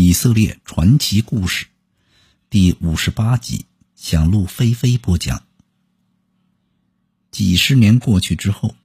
[0.00, 1.66] 以色列传奇故事
[2.48, 3.66] 第五十八集，
[3.96, 5.42] 想录菲菲播讲。
[7.32, 8.76] 几十年过去之后，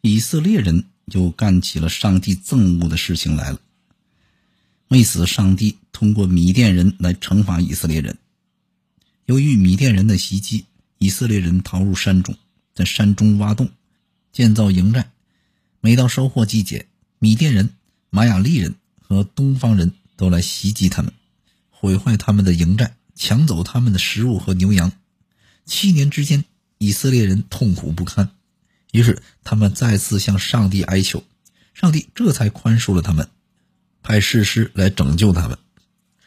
[0.00, 3.60] 以色列人又干起了上帝憎恶的事情来了。
[4.88, 8.18] 为此，上帝通过米甸人来惩罚以色列人。
[9.26, 10.64] 由于米甸人的袭击，
[10.98, 12.34] 以色列人逃入山中，
[12.74, 13.70] 在山中挖洞，
[14.32, 15.12] 建造营寨。
[15.80, 16.88] 每到收获季节，
[17.20, 17.70] 米甸人、
[18.10, 21.14] 玛雅利人和东方人都来袭击他们，
[21.70, 24.92] 毁坏他们的营寨，抢走他们的食物和牛羊。
[25.64, 26.44] 七年之间，
[26.76, 28.28] 以色列人痛苦不堪，
[28.92, 31.24] 于是他们再次向上帝哀求，
[31.72, 33.30] 上帝这才宽恕了他们，
[34.02, 35.56] 派士师来拯救他们。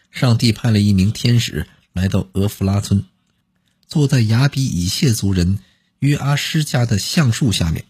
[0.10, 3.06] 上帝派了一名天使来到俄弗拉村，
[3.88, 5.60] 坐在雅比以谢族人
[6.00, 7.86] 约阿施家的橡树下面。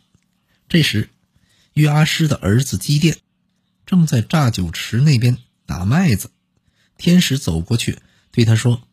[0.67, 1.09] 这时，
[1.75, 3.19] 约阿施的儿子基甸
[3.85, 5.37] 正在榨酒池那边
[5.73, 6.29] 打麦子，
[6.97, 7.97] 天使走过去
[8.29, 8.83] 对他说：“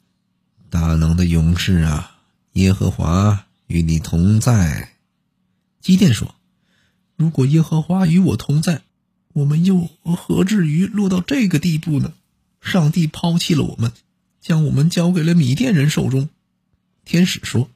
[0.71, 2.16] 大能的勇士啊，
[2.55, 4.95] 耶和华与你同在。”
[5.82, 6.35] 基甸说
[7.16, 8.80] ：“如果耶和华与我同在，
[9.35, 12.15] 我们又何至于落到这个地步呢？
[12.63, 13.93] 上帝抛弃了我们，
[14.40, 16.30] 将我们交给了米甸人手中。”
[17.05, 17.68] 天使说：“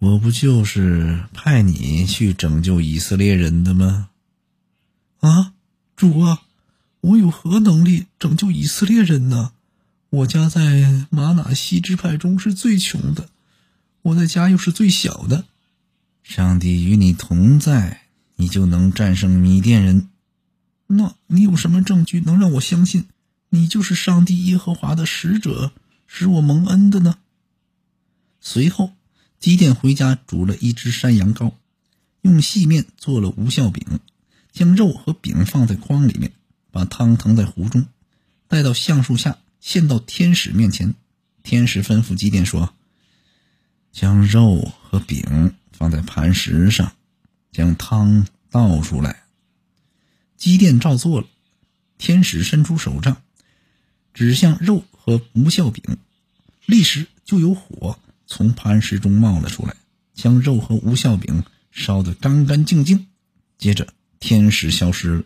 [0.00, 4.10] 我不就是派你去拯救以色列人的吗？”
[5.20, 5.54] 啊，
[5.96, 6.42] 主啊，
[7.04, 9.52] 我有何能力拯救以色列人呢？
[10.08, 13.28] 我家在玛纳西支派中是最穷的，
[14.00, 15.44] 我在家又是最小的。
[16.22, 20.08] 上帝与你同在，你就能战胜米甸人。
[20.86, 23.04] 那你有什么证据能让我相信
[23.50, 25.72] 你就是上帝耶和华的使者，
[26.06, 27.18] 使我蒙恩的呢？
[28.40, 28.92] 随后，
[29.38, 31.52] 基甸回家煮了一只山羊羔，
[32.22, 34.00] 用细面做了无效饼。
[34.52, 36.32] 将肉和饼放在筐里面，
[36.74, 37.86] 把汤腾在壶中，
[38.48, 40.96] 带到橡树下，献到天使面前。
[41.44, 42.74] 天使吩咐基甸说
[43.94, 46.90] ：“将肉和饼放在磐石上，
[47.52, 49.22] 将汤倒出来。”
[50.36, 51.28] 基甸照做了。
[51.96, 53.22] 天使伸出手杖，
[54.12, 55.96] 指向肉和无效饼，
[56.66, 59.76] 立时就有火从磐石中冒了出来，
[60.12, 63.06] 将肉和无效饼烧得干干净净。
[63.58, 63.86] 接着。
[64.20, 65.24] 天使消失了，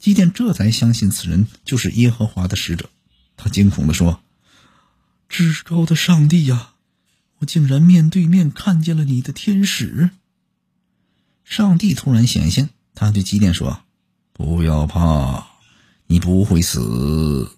[0.00, 2.90] 基甸这才相信此人就是耶和华的使者。
[3.36, 4.22] 他惊恐地说
[5.28, 6.72] ：“至高的上帝呀，
[7.38, 10.10] 我竟然面对面看见了你的天使！”
[11.44, 13.82] 上帝突然显现，他对基甸说
[14.32, 15.46] ：“不要怕，
[16.06, 17.56] 你不会死。”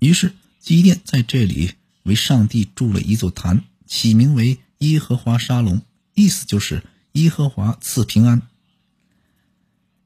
[0.00, 5.82] 于是基甸在这里为上帝筑了一座坛，起名为耶和华沙龙，
[6.14, 8.42] 意思就是耶和华赐平安。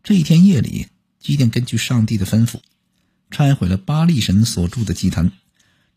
[0.03, 0.89] 这一天夜里，
[1.27, 2.61] 基甸根据上帝的吩咐，
[3.33, 5.33] 拆毁了巴力神所住的祭坛，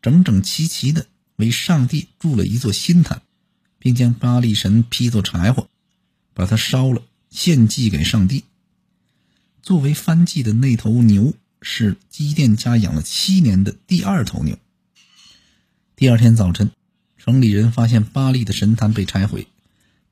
[0.02, 3.22] 整整齐齐的为上帝筑了一座新坛，
[3.78, 5.70] 并将巴力神劈作柴火，
[6.34, 8.44] 把它烧了，献祭给上帝。
[9.62, 14.58] 作为翻祭的那头牛，是基甸家养了七年的第二头牛。
[15.96, 16.72] 第二天早晨，
[17.18, 19.48] 城里人发现巴力的神坛被拆毁，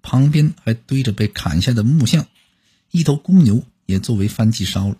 [0.04, 2.28] 旁边还堆着被砍下的木像，
[2.92, 3.66] 一头公牛。
[3.88, 4.98] 也作为翻祭烧了。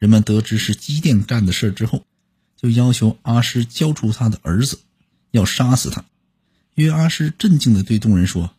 [0.00, 2.06] 人们得知是基甸干的事之后，
[2.56, 4.80] 就要求阿诗交出他的儿子，
[5.30, 6.06] 要杀死他。
[6.74, 8.54] 约阿诗镇静地对众人说：“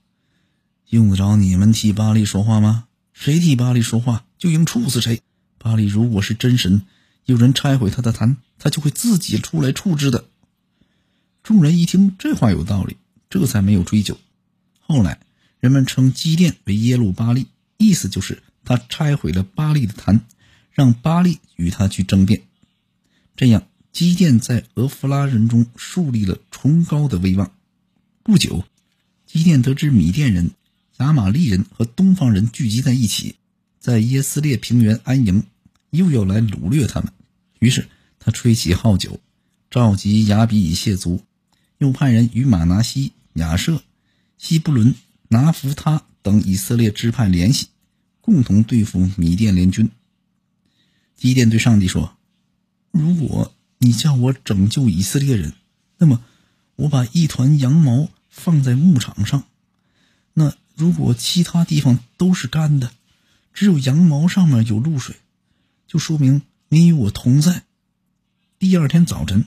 [0.89, 2.85] 用得着你们替巴利说话吗？
[3.11, 5.21] 谁替巴利说话，就应处死谁。
[5.57, 6.83] 巴利如果是真神，
[7.25, 10.25] 有人拆毁他的坛，他就会自己出来处置的。”
[11.41, 12.97] 众人一听这话有道理，
[13.31, 14.19] 这才没有追究。
[14.79, 15.19] 后来，
[15.59, 17.47] 人们称基甸为耶路巴利，
[17.77, 18.43] 意思就是。
[18.63, 20.21] 他拆毁了巴利的坛，
[20.71, 22.43] 让巴利与他去争辩，
[23.35, 27.51] 这样基甸在俄弗拉人中树立了崇高的威望。
[28.23, 28.63] 不久，
[29.25, 30.51] 基甸得知米甸人、
[30.99, 33.35] 亚玛利人和东方人聚集在一起，
[33.79, 35.43] 在耶斯列平原安营，
[35.89, 37.11] 又要来掳掠他们。
[37.59, 37.89] 于是
[38.19, 39.19] 他吹起号角，
[39.69, 41.21] 召集雅比以谢族，
[41.79, 43.83] 又派人与马拿西、亚舍、
[44.37, 44.95] 西布伦、
[45.27, 47.67] 拿弗他等以色列支派联系。
[48.21, 49.89] 共同对付米甸联军。
[51.21, 52.17] 基甸对上帝说
[52.89, 55.53] ：“如果你叫我拯救以色列人，
[55.99, 56.25] 那么
[56.77, 59.43] 我把一团羊毛放在牧场上。
[60.33, 62.91] 那如果其他地方都是干的，
[63.53, 65.15] 只有羊毛上面有露水，
[65.85, 67.65] 就说明你与我同在。”
[68.57, 69.45] 第二天早晨，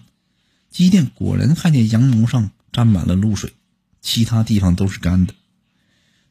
[0.70, 3.52] 基甸果然看见羊毛上沾满了露水，
[4.00, 5.34] 其他地方都是干的。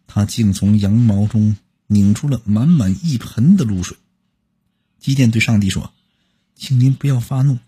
[0.08, 1.58] 他竟从羊毛中。
[1.88, 3.98] 拧出了满满一盆的露水。
[5.04, 5.94] 基甸对上帝说
[6.56, 7.60] ：“请您不要发怒，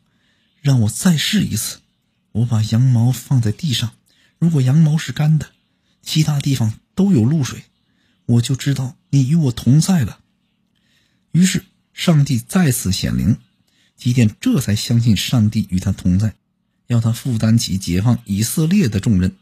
[0.61, 1.79] 让我再试一次。
[2.31, 3.91] 我把羊毛放在地上，
[4.39, 5.51] 如果羊毛是干的，
[6.01, 7.65] 其他地方都有露水，
[8.25, 10.21] 我就知道你与我同在了。
[11.33, 13.37] 于是上帝再次显灵，
[13.97, 16.35] 基甸这才相信上帝与他同在，
[16.87, 19.35] 要他负担起解放以色列的重任。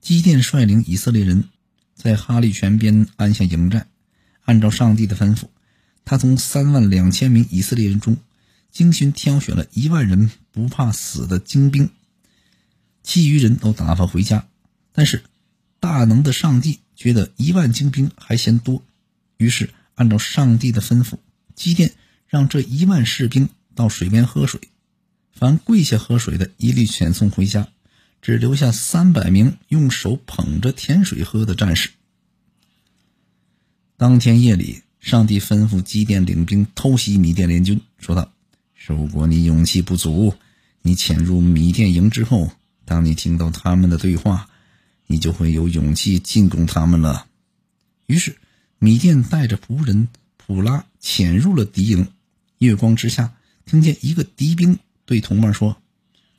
[0.00, 1.48] 基甸率领以色列人
[1.96, 3.88] 在哈利泉边安下营寨，
[4.44, 5.48] 按照上帝的吩咐，
[6.04, 8.16] 他从三万两千名以色列人中。
[8.70, 11.90] 精心挑选了一万人不怕死的精兵，
[13.02, 14.46] 其余人都打发回家。
[14.92, 15.24] 但是，
[15.80, 18.84] 大能的上帝觉得一万精兵还嫌多，
[19.38, 21.18] 于是按照上帝的吩咐，
[21.56, 21.94] 基甸
[22.26, 24.60] 让这一万士兵到水边喝水，
[25.32, 27.68] 凡跪下喝水的，一律遣送回家，
[28.20, 31.90] 只留下三百名用手捧着甜水喝的战士。
[33.96, 38.30] 当天夜里，上帝吩咐基甸领兵偷袭米甸联军，说道。
[38.86, 40.34] 如果你勇气不足，
[40.82, 42.50] 你潜入米甸营之后，
[42.84, 44.48] 当你听到他们的对话，
[45.06, 47.26] 你就会有勇气进攻他们了。
[48.06, 48.36] 于是，
[48.78, 52.08] 米甸带着仆人普拉潜入了敌营。
[52.58, 53.32] 月光之下，
[53.66, 55.76] 听见一个敌兵对同伴说：“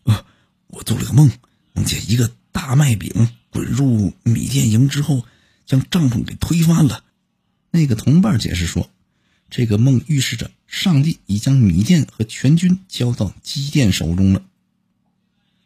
[0.04, 0.26] 呃，
[0.68, 1.32] 我做了个梦，
[1.74, 5.24] 梦见一个大麦饼滚入米甸营之后，
[5.66, 7.04] 将帐篷给推翻了。”
[7.72, 8.90] 那个同伴解释说。
[9.52, 14.44] 这个梦预示着上帝已将米甸和全军交到基甸手中了。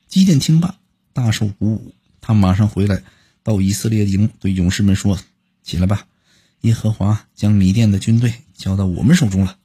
[0.08, 0.80] 基甸听罢，
[1.12, 3.04] 大受鼓舞，他马上回来，
[3.44, 5.20] 到以色列营对勇士们说
[5.64, 6.08] ：“起来吧，
[6.62, 9.58] 耶和华将米甸的军队交到我们手中了。”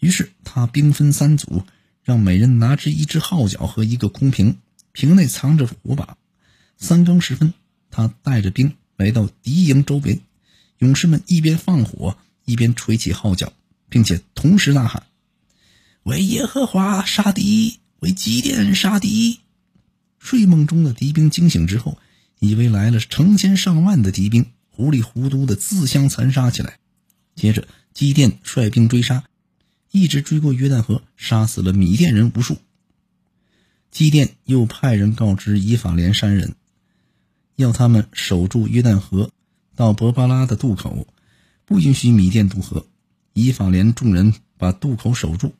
[0.00, 1.62] 于是他兵分三组，
[2.02, 4.58] 让每人拿着一只号角和一个空瓶，
[4.90, 6.16] 瓶内藏着火把。
[6.78, 7.54] 三更时分，
[7.92, 10.20] 他带着兵来到敌营周围，
[10.80, 12.18] 勇士们一边放火。
[12.46, 13.52] 一边吹起号角，
[13.88, 15.04] 并且同时呐喊
[16.02, 19.38] ：“为耶和华杀敌，为基甸杀敌！”
[20.18, 21.96] 睡梦中的敌兵惊醒之后，
[22.40, 26.80] 以为来了成千上万的敌兵，糊里糊涂的自相残杀起来。
[27.36, 29.22] 接着，基甸率兵追杀，
[29.92, 32.58] 一直追过约旦河，杀死了米甸人无数。
[33.92, 36.56] 基甸又派人告知以法莲山人，
[37.54, 39.30] 要他们守住约旦河
[39.80, 41.06] 到博巴拉的渡口。
[41.64, 42.84] 不允许米甸渡河，
[43.32, 45.54] 以法连众人把渡口守住，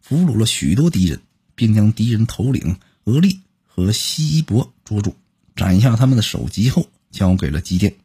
[0.00, 1.22] 俘虏了许多敌人，
[1.56, 5.16] 并将敌人头领俄利和西伊伯捉住，
[5.56, 7.96] 斩下他们的首级后，交给了基甸。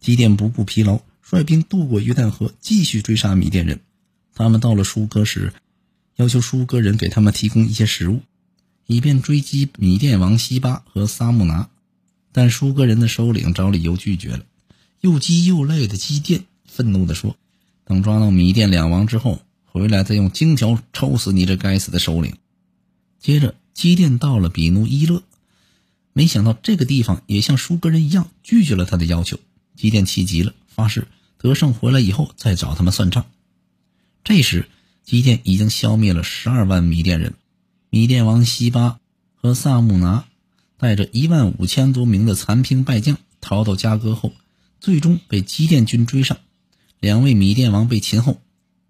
[0.00, 3.78] 基甸不顾疲劳，率兵渡过约旦河，继续追杀米甸人。
[4.34, 5.52] 他们到了舒哥时，
[6.16, 8.22] 要求舒哥人给他们提供一些食物，
[8.88, 11.68] 以便追击米甸王西巴和撒木拿，
[12.32, 14.44] 但舒哥人的首领找理由拒绝了。
[15.04, 16.46] 又饥又累的基店。
[16.64, 17.36] 愤怒地说
[17.84, 22.38] ：“等抓到米店两王之后，回来再用荆条抽死你这该死的首领。”
[23.20, 25.22] 接着，基店到了比努伊勒，
[26.14, 29.38] 没想到这个地方也像舒格人一样拒绝了他的要求。
[29.76, 33.26] 基店气急了，发誓得胜回来以后再找他们算账。
[34.24, 34.70] 这时，
[35.04, 37.34] 基店已经消灭了十二万米店人，
[37.90, 38.98] 米店王西巴
[39.34, 40.24] 和萨木拿
[40.78, 44.32] 带着一万五千多名的残兵败将逃到加哥后，
[44.84, 46.36] 最终被基甸军追上。
[47.00, 48.42] 两位米甸王被擒后，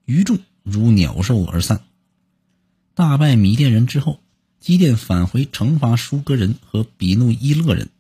[0.05, 1.85] 余众如鸟兽而散。
[2.95, 4.19] 大败米甸人之后，
[4.59, 7.91] 基甸返回惩罚舒哥人和比努伊勒人。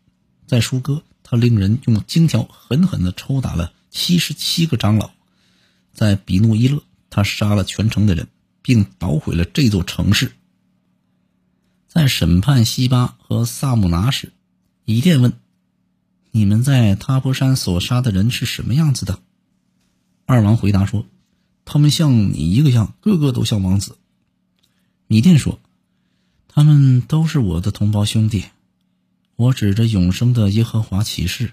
[0.45, 5.11] 在舒哥，他令人用荆条狠狠地抽打了七十七个长老；
[5.93, 8.27] 在比努伊勒，他杀了全城的人，
[8.61, 10.33] 并捣毁了这座城市。
[11.87, 14.33] 在审判西巴和萨姆拿时，
[14.85, 15.33] 以甸问
[16.37, 19.21] ：“你们在塔坡山所杀的人是什么样子的？”
[20.27, 21.07] 二王回答说
[21.65, 23.97] ：“他们像你一个样，个个都像王子。”
[25.07, 25.61] 米甸说
[26.49, 28.47] ：“他们都是我的同胞兄弟。
[29.37, 31.53] 我指着永生的耶和华起誓，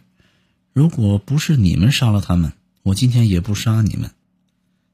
[0.73, 4.09] 如果不是你们杀了他们，我今天也不杀你们。”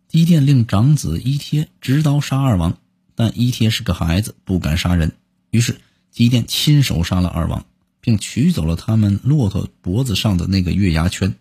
[0.10, 2.78] 基甸令长子伊贴执刀杀二王，
[3.16, 5.14] 但伊贴是个孩子，不敢杀人。
[5.50, 5.80] 于是
[6.12, 7.66] 基甸亲手杀了二王，
[8.08, 11.36] 并取走了他们骆驼脖子上的那个月牙圈。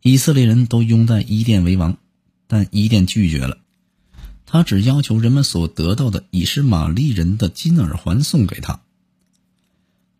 [0.00, 1.98] 以色列人都拥戴伊甸为王，
[2.46, 3.58] 但伊甸拒绝了。
[4.46, 8.80] 他只要求人们所得到的以实玛利人的金耳环送给他。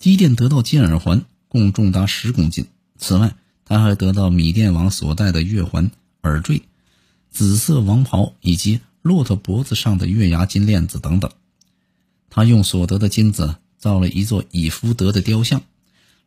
[0.03, 2.67] 伊甸得到金耳环，共重达十公斤。
[2.99, 6.61] 此外，他还得到米甸王所戴的月环、耳坠、
[7.31, 11.31] 紫色王袍以及骆驼脖子上的月牙金链子等等。
[12.29, 15.63] 他用所得的金子造了一座以福德的雕像，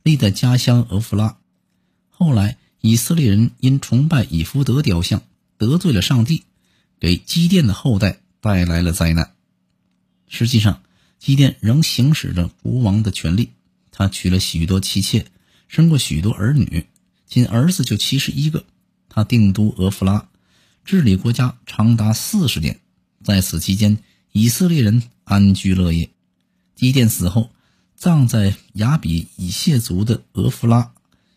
[0.02, 1.38] 立在家乡俄弗拉。
[2.10, 2.58] 后来。
[2.84, 5.22] 以色列人因崇拜以弗德雕像
[5.60, 6.46] 得罪了上帝，
[7.00, 9.36] 给基甸的后代带来了灾难。
[10.28, 10.82] 实际上，
[11.20, 13.52] 基甸仍行使着国王的权利，
[13.92, 15.28] 他娶了许多妻妾，
[15.68, 16.88] 生过许多儿女，
[17.28, 18.66] 仅儿子就七十一个。
[19.10, 20.28] 他定都俄弗拉，
[20.84, 22.80] 治理国家长达四十年，
[23.24, 24.00] 在此期间，
[24.32, 26.10] 以色列人安居乐业。
[26.82, 27.52] 基甸死后，
[27.96, 30.94] 葬在雅比以谢族的俄弗拉，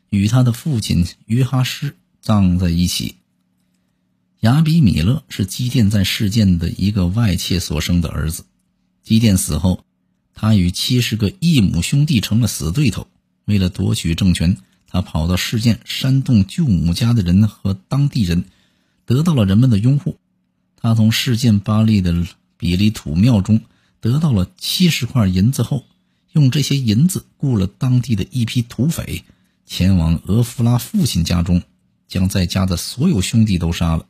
[0.09, 3.17] 与他的父亲约哈施葬在一起。
[4.41, 8.47] 雅比米勒是基甸在事件的一个外妾所生的儿子。
[9.03, 9.85] 基甸死后，
[10.33, 13.07] 他与七十个异母兄弟成了死对头。
[13.45, 14.57] 为了夺取政权，
[14.89, 18.47] 他跑到事件煽动舅母家的人和当地人，
[19.05, 20.17] 得到了人们的拥护。
[20.81, 23.61] 他从事件巴利的比利土庙中
[24.05, 25.87] 得到了七十块银子后，
[26.33, 29.25] 用这些银子雇了当地的一批土匪，
[29.65, 31.63] 前往俄弗拉父亲家中，
[32.07, 34.05] 将在家的所有兄弟都杀了。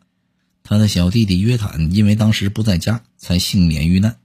[0.65, 4.19] 他的小弟弟约坦因为当时不在家，才幸免遇难。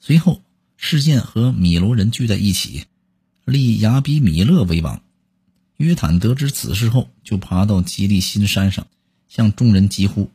[0.00, 0.42] 随后，
[0.76, 2.84] 事件和米罗人聚在一起，
[3.46, 5.00] 立亚比米勒为王。
[5.78, 8.86] 约坦得知此事后，就爬到吉利新山上，
[9.28, 10.30] 向众人疾呼：“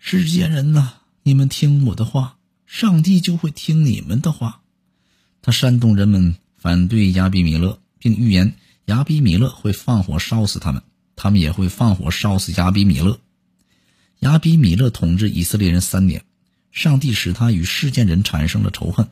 [0.00, 2.36] 世间人呐，你们听我的话，
[2.74, 4.62] 上帝就会听你们的话。”
[5.42, 10.82] 他煽动人们反对亚比米勒，并预言亚比米勒会放火烧死他们，
[11.14, 13.20] 他们也会放火烧死亚比米勒。
[14.18, 16.24] 亚比米勒统治以色列人三年，
[16.72, 19.08] 上帝使他与世间人产生了仇恨。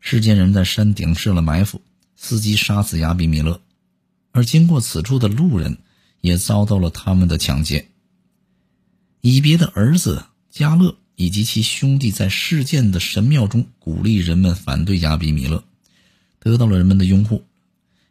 [0.00, 1.80] 世间人在山顶设了埋伏，
[2.20, 3.60] 伺机杀死亚比米勒，
[4.32, 5.78] 而经过此处的路人
[6.20, 7.88] 也遭到了他们的抢劫。
[9.20, 15.64] 以别的儿子加勒以及其兄弟在事件的神庙中鼓励人们反对亚比米勒，
[16.38, 17.44] 得到了人们的拥护。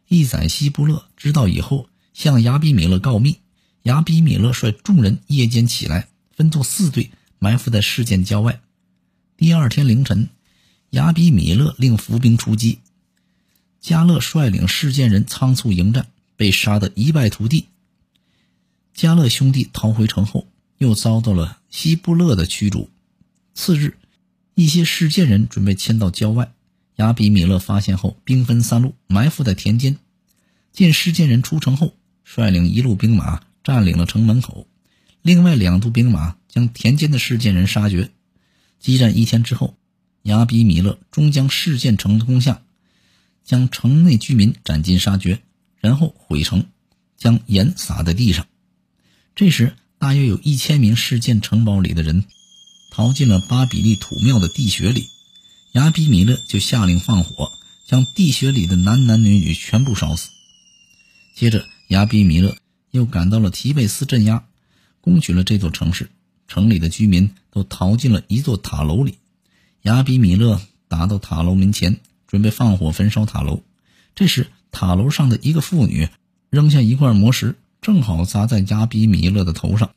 [0.08, 3.38] 一宰西布勒知道以后，向亚比米勒告密，
[3.84, 6.08] 亚比米勒率众人夜间起来。
[6.36, 8.60] 分作四队，埋伏在事件郊外。
[9.38, 10.28] 第二天凌晨，
[10.90, 12.78] 亚比米勒令伏兵出击，
[13.80, 17.68] 加勒率领事件人仓促迎战，被杀得一败涂地。
[18.92, 20.46] 加勒兄弟逃回城后，
[20.76, 22.90] 又遭到了希布勒的驱逐。
[23.60, 23.96] 次日，
[24.54, 26.52] 一些事件人准备迁到郊外，
[26.94, 29.98] 亚比米勒发现后，兵分三路埋伏在田间。
[30.70, 34.68] 见事件人出城后，率领一路兵马占领了城门口。
[35.22, 38.12] 另外两路兵马将田间的事件人杀绝。
[38.78, 39.76] 激战一天之后，
[40.22, 42.62] 亚比米勒终将事件城攻下，
[43.42, 45.42] 将城内居民斩尽杀绝，
[45.80, 46.66] 然后毁城，
[47.16, 48.46] 将盐撒在地上。
[49.34, 52.24] 这时，大约有一千名事件城堡里的人
[52.90, 55.08] 逃进了巴比利土庙的地穴里。
[55.72, 57.52] 亚比米勒就下令放火，
[57.86, 60.30] 将地穴里的男男女女全部烧死。
[61.34, 62.56] 接着，亚比米勒
[62.90, 64.44] 又赶到了提贝斯镇压。
[65.00, 66.10] 攻取了这座城市，
[66.48, 69.14] 城里的居民都逃进了一座塔楼里。
[69.82, 73.62] 亚比米勒打到塔楼门前，准备放火焚烧塔楼。
[74.14, 76.08] 这时，塔楼上的一个妇女
[76.50, 79.92] 扔下一块魔石，正好砸在亚比米勒的头上。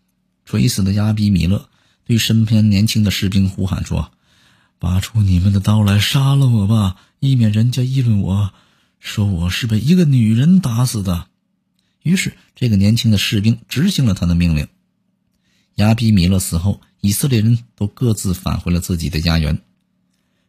[0.45, 1.67] 垂死的亚比米勒
[2.05, 4.11] 对身边年轻的士兵呼喊说
[4.79, 8.53] ：“拔出你们的刀来，杀了我吧，以免人家议论我，
[8.99, 11.27] 说我是被一个女人打死的。”
[12.03, 14.67] 于是，这个年轻的士兵执行了他的命令。
[15.75, 19.61] 亚比米勒死后，以色列人都各自返回了自己的家园。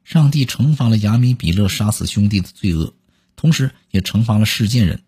[0.03, 2.95] 上帝惩罚了亚米比勒杀死兄弟的罪恶，
[3.37, 5.03] 同时也惩罚了事件人。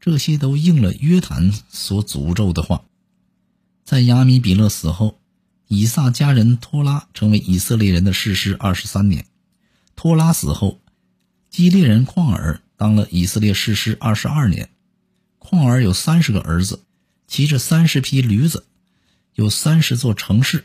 [0.00, 2.82] 这些都应了约坦所诅咒的话。
[3.84, 5.20] 在亚米比勒死后，
[5.68, 9.26] 以撒家人托拉成为以色列人的士师二十三年。
[9.94, 10.80] 托拉死后，
[11.50, 14.68] 基列人旷尔当了以色列士师二十二年。
[15.38, 16.82] 旷尔有三十个儿子，
[17.26, 18.66] 骑着三十匹驴子。
[19.34, 20.64] 有三十座城市，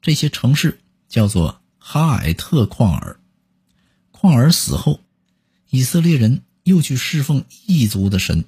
[0.00, 3.20] 这些城市叫做哈尔特旷尔。
[4.12, 5.00] 旷尔死后，
[5.70, 8.44] 以色列人又去侍奉异族的神，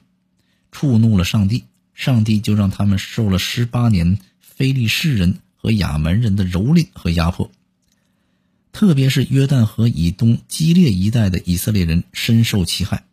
[0.72, 1.64] 触怒了上帝，
[1.94, 7.50] 上帝就让他们受了十八年非利士人和亚门人的蹂躏和压迫。
[8.70, 13.04] 特别是约旦河以东激烈一带的以色列人深受其害。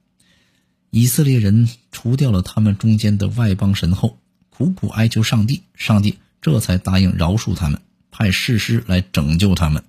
[0.90, 4.18] 以色列人除掉了他们中间的外邦神后，
[4.50, 6.18] 苦苦哀求上帝，上帝。
[6.42, 7.80] 这才答应饶恕他们，
[8.12, 9.86] 派士师来拯救他们。